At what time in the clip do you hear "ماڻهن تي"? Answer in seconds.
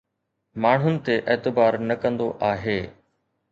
0.63-1.17